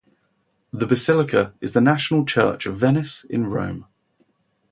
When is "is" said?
1.61-1.73